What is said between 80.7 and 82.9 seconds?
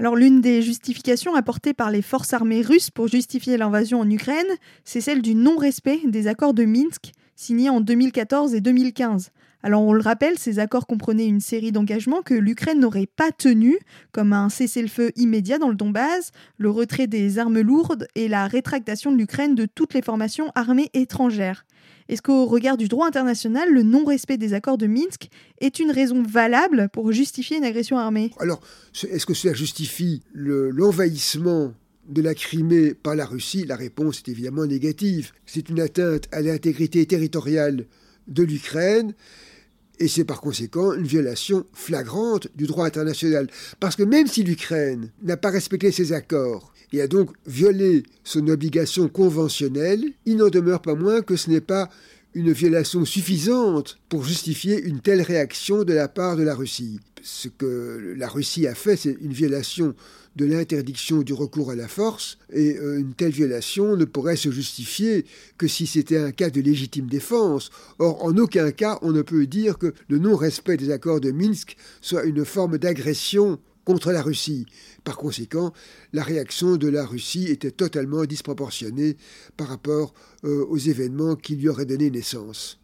événements qui lui auraient donné naissance.